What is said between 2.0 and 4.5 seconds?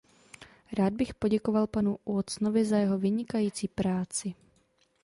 Watsonovi za jeho vynikající práci.